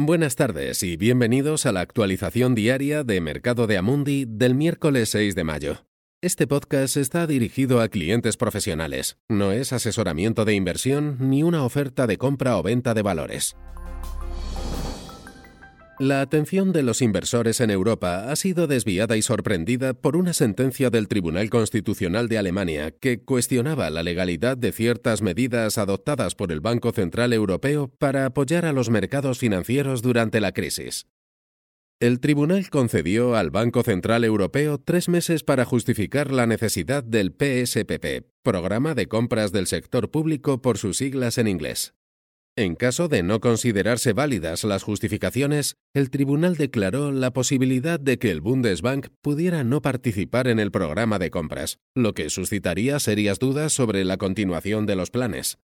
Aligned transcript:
Buenas 0.00 0.36
tardes 0.36 0.84
y 0.84 0.96
bienvenidos 0.96 1.66
a 1.66 1.72
la 1.72 1.80
actualización 1.80 2.54
diaria 2.54 3.02
de 3.02 3.20
Mercado 3.20 3.66
de 3.66 3.78
Amundi 3.78 4.26
del 4.28 4.54
miércoles 4.54 5.08
6 5.08 5.34
de 5.34 5.42
mayo. 5.42 5.86
Este 6.22 6.46
podcast 6.46 6.96
está 6.96 7.26
dirigido 7.26 7.80
a 7.80 7.88
clientes 7.88 8.36
profesionales, 8.36 9.18
no 9.28 9.50
es 9.50 9.72
asesoramiento 9.72 10.44
de 10.44 10.54
inversión 10.54 11.16
ni 11.18 11.42
una 11.42 11.64
oferta 11.64 12.06
de 12.06 12.16
compra 12.16 12.56
o 12.58 12.62
venta 12.62 12.94
de 12.94 13.02
valores. 13.02 13.56
La 16.00 16.20
atención 16.20 16.70
de 16.72 16.84
los 16.84 17.02
inversores 17.02 17.60
en 17.60 17.70
Europa 17.70 18.30
ha 18.30 18.36
sido 18.36 18.68
desviada 18.68 19.16
y 19.16 19.22
sorprendida 19.22 19.94
por 19.94 20.16
una 20.16 20.32
sentencia 20.32 20.90
del 20.90 21.08
Tribunal 21.08 21.50
Constitucional 21.50 22.28
de 22.28 22.38
Alemania 22.38 22.92
que 22.92 23.24
cuestionaba 23.24 23.90
la 23.90 24.04
legalidad 24.04 24.56
de 24.56 24.70
ciertas 24.70 25.22
medidas 25.22 25.76
adoptadas 25.76 26.36
por 26.36 26.52
el 26.52 26.60
Banco 26.60 26.92
Central 26.92 27.32
Europeo 27.32 27.88
para 27.98 28.26
apoyar 28.26 28.64
a 28.64 28.72
los 28.72 28.90
mercados 28.90 29.40
financieros 29.40 30.00
durante 30.00 30.40
la 30.40 30.52
crisis. 30.52 31.08
El 31.98 32.20
tribunal 32.20 32.70
concedió 32.70 33.34
al 33.34 33.50
Banco 33.50 33.82
Central 33.82 34.22
Europeo 34.22 34.78
tres 34.78 35.08
meses 35.08 35.42
para 35.42 35.64
justificar 35.64 36.30
la 36.30 36.46
necesidad 36.46 37.02
del 37.02 37.32
PSPP, 37.32 38.24
Programa 38.44 38.94
de 38.94 39.08
Compras 39.08 39.50
del 39.50 39.66
Sector 39.66 40.12
Público 40.12 40.62
por 40.62 40.78
sus 40.78 40.98
siglas 40.98 41.38
en 41.38 41.48
inglés. 41.48 41.97
En 42.58 42.74
caso 42.74 43.06
de 43.06 43.22
no 43.22 43.38
considerarse 43.38 44.12
válidas 44.12 44.64
las 44.64 44.82
justificaciones, 44.82 45.76
el 45.94 46.10
tribunal 46.10 46.56
declaró 46.56 47.12
la 47.12 47.32
posibilidad 47.32 48.00
de 48.00 48.18
que 48.18 48.32
el 48.32 48.40
Bundesbank 48.40 49.10
pudiera 49.22 49.62
no 49.62 49.80
participar 49.80 50.48
en 50.48 50.58
el 50.58 50.72
programa 50.72 51.20
de 51.20 51.30
compras, 51.30 51.78
lo 51.94 52.14
que 52.14 52.30
suscitaría 52.30 52.98
serias 52.98 53.38
dudas 53.38 53.72
sobre 53.72 54.04
la 54.04 54.16
continuación 54.16 54.86
de 54.86 54.96
los 54.96 55.10
planes. 55.10 55.58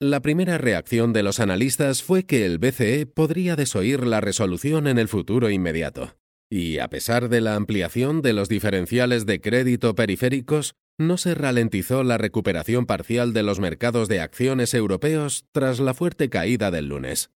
La 0.00 0.20
primera 0.20 0.58
reacción 0.58 1.14
de 1.14 1.22
los 1.22 1.40
analistas 1.40 2.02
fue 2.02 2.24
que 2.26 2.44
el 2.44 2.58
BCE 2.58 3.06
podría 3.06 3.56
desoír 3.56 4.06
la 4.06 4.20
resolución 4.20 4.88
en 4.88 4.98
el 4.98 5.08
futuro 5.08 5.48
inmediato. 5.48 6.14
Y 6.50 6.76
a 6.76 6.88
pesar 6.88 7.30
de 7.30 7.40
la 7.40 7.54
ampliación 7.54 8.20
de 8.20 8.34
los 8.34 8.50
diferenciales 8.50 9.24
de 9.24 9.40
crédito 9.40 9.94
periféricos, 9.94 10.74
no 10.98 11.16
se 11.16 11.34
ralentizó 11.34 12.04
la 12.04 12.18
recuperación 12.18 12.86
parcial 12.86 13.32
de 13.32 13.42
los 13.42 13.60
mercados 13.60 14.08
de 14.08 14.20
acciones 14.20 14.74
europeos 14.74 15.44
tras 15.52 15.80
la 15.80 15.94
fuerte 15.94 16.28
caída 16.28 16.70
del 16.70 16.88
lunes. 16.88 17.30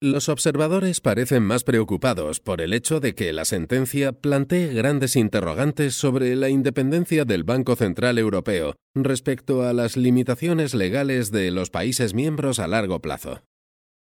Los 0.00 0.28
observadores 0.28 1.00
parecen 1.00 1.42
más 1.42 1.64
preocupados 1.64 2.38
por 2.38 2.60
el 2.60 2.72
hecho 2.72 3.00
de 3.00 3.16
que 3.16 3.32
la 3.32 3.44
sentencia 3.44 4.12
plantee 4.12 4.72
grandes 4.72 5.16
interrogantes 5.16 5.96
sobre 5.96 6.36
la 6.36 6.50
independencia 6.50 7.24
del 7.24 7.42
Banco 7.42 7.74
Central 7.74 8.16
Europeo 8.16 8.76
respecto 8.94 9.64
a 9.64 9.72
las 9.72 9.96
limitaciones 9.96 10.72
legales 10.72 11.32
de 11.32 11.50
los 11.50 11.70
países 11.70 12.14
miembros 12.14 12.60
a 12.60 12.68
largo 12.68 13.00
plazo. 13.00 13.42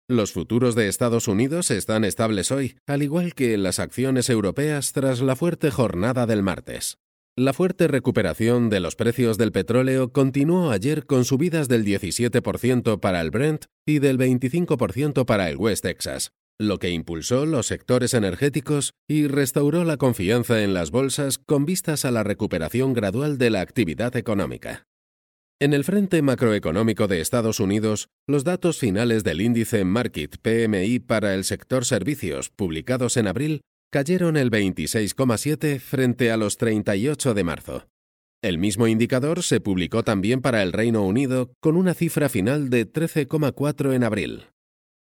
Los 0.09 0.33
futuros 0.33 0.75
de 0.75 0.89
Estados 0.89 1.28
Unidos 1.28 1.70
están 1.70 2.05
estables 2.05 2.50
hoy, 2.50 2.77
al 2.89 3.05
igual 3.05 3.34
que 3.34 3.56
las 3.56 3.78
acciones 3.78 4.28
europeas 4.28 4.92
tras 4.92 5.20
la 5.20 5.37
fuerte 5.37 5.70
jornada 5.70 6.27
del 6.27 6.42
martes. 6.42 6.98
La 7.39 7.53
fuerte 7.53 7.87
recuperación 7.87 8.70
de 8.70 8.81
los 8.81 8.97
precios 8.97 9.37
del 9.37 9.53
petróleo 9.53 10.11
continuó 10.11 10.70
ayer 10.70 11.05
con 11.05 11.27
subidas 11.27 11.69
del 11.69 11.84
17% 11.84 12.98
para 12.98 13.20
el 13.20 13.31
Brent 13.31 13.67
y 13.87 13.98
del 13.98 14.17
25% 14.17 15.27
para 15.27 15.51
el 15.51 15.59
West 15.59 15.83
Texas, 15.83 16.33
lo 16.59 16.78
que 16.78 16.89
impulsó 16.89 17.45
los 17.45 17.67
sectores 17.67 18.15
energéticos 18.15 18.95
y 19.06 19.27
restauró 19.27 19.84
la 19.84 19.98
confianza 19.98 20.62
en 20.62 20.73
las 20.73 20.91
bolsas 20.91 21.37
con 21.37 21.67
vistas 21.67 22.06
a 22.06 22.11
la 22.11 22.23
recuperación 22.23 22.95
gradual 22.95 23.37
de 23.37 23.50
la 23.50 23.61
actividad 23.61 24.17
económica. 24.17 24.87
En 25.61 25.75
el 25.75 25.84
frente 25.84 26.23
macroeconómico 26.23 27.06
de 27.06 27.21
Estados 27.21 27.61
Unidos, 27.61 28.09
los 28.27 28.45
datos 28.45 28.78
finales 28.78 29.25
del 29.25 29.43
índice 29.43 29.84
Market 29.84 30.39
PMI 30.41 31.00
para 31.00 31.34
el 31.34 31.45
sector 31.45 31.84
servicios, 31.84 32.48
publicados 32.48 33.19
en 33.19 33.27
abril, 33.27 33.61
cayeron 33.91 34.37
el 34.37 34.51
26,7 34.51 35.79
frente 35.81 36.31
a 36.31 36.37
los 36.37 36.56
38 36.56 37.34
de 37.34 37.45
marzo. 37.45 37.87
El 38.43 38.59
mismo 38.59 38.87
indicador 38.87 39.43
se 39.43 39.60
publicó 39.60 40.03
también 40.03 40.41
para 40.41 40.62
el 40.62 40.72
Reino 40.72 41.03
Unido 41.03 41.50
con 41.60 41.77
una 41.77 41.94
cifra 41.94 42.28
final 42.28 42.71
de 42.71 42.91
13,4 42.91 43.94
en 43.94 44.05
abril. 44.05 44.44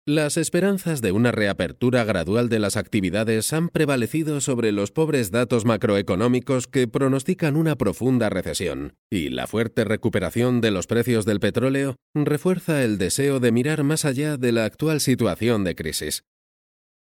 Las 0.07 0.37
esperanzas 0.37 1.01
de 1.01 1.11
una 1.11 1.31
reapertura 1.31 2.03
gradual 2.03 2.49
de 2.49 2.57
las 2.57 2.77
actividades 2.77 3.53
han 3.53 3.69
prevalecido 3.69 4.41
sobre 4.41 4.71
los 4.71 4.91
pobres 4.91 5.29
datos 5.29 5.65
macroeconómicos 5.65 6.65
que 6.65 6.87
pronostican 6.87 7.55
una 7.55 7.75
profunda 7.75 8.29
recesión, 8.29 8.95
y 9.11 9.29
la 9.29 9.45
fuerte 9.45 9.83
recuperación 9.83 10.61
de 10.61 10.71
los 10.71 10.87
precios 10.87 11.25
del 11.25 11.39
petróleo 11.39 11.95
refuerza 12.15 12.83
el 12.83 12.97
deseo 12.97 13.39
de 13.39 13.51
mirar 13.51 13.83
más 13.83 14.03
allá 14.03 14.37
de 14.37 14.51
la 14.51 14.65
actual 14.65 14.99
situación 14.99 15.63
de 15.63 15.75
crisis. 15.75 16.23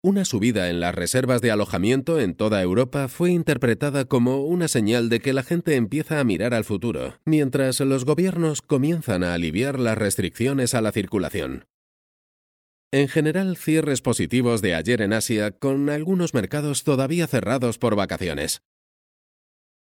Una 0.04 0.24
subida 0.24 0.68
en 0.68 0.80
las 0.80 0.96
reservas 0.96 1.40
de 1.42 1.52
alojamiento 1.52 2.18
en 2.18 2.34
toda 2.34 2.60
Europa 2.60 3.06
fue 3.06 3.30
interpretada 3.30 4.04
como 4.04 4.42
una 4.42 4.66
señal 4.66 5.08
de 5.08 5.20
que 5.20 5.32
la 5.32 5.44
gente 5.44 5.76
empieza 5.76 6.18
a 6.18 6.24
mirar 6.24 6.54
al 6.54 6.64
futuro, 6.64 7.20
mientras 7.24 7.78
los 7.78 8.04
gobiernos 8.04 8.62
comienzan 8.62 9.22
a 9.22 9.32
aliviar 9.32 9.78
las 9.78 9.96
restricciones 9.96 10.74
a 10.74 10.80
la 10.80 10.90
circulación. 10.90 11.66
En 12.90 13.06
general, 13.06 13.56
cierres 13.56 14.02
positivos 14.02 14.60
de 14.60 14.74
ayer 14.74 15.02
en 15.02 15.12
Asia, 15.12 15.52
con 15.52 15.88
algunos 15.88 16.34
mercados 16.34 16.82
todavía 16.82 17.28
cerrados 17.28 17.78
por 17.78 17.94
vacaciones. 17.94 18.62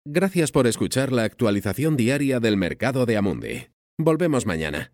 Gracias 0.06 0.52
por 0.52 0.68
escuchar 0.68 1.12
la 1.12 1.24
actualización 1.24 1.98
diaria 1.98 2.40
del 2.40 2.58
mercado 2.58 3.08
de 3.08 3.18
Amundi. 3.18 3.70
Volvemos 3.98 4.46
mañana. 4.46 4.94